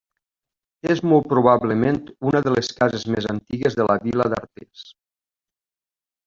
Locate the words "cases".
2.79-3.05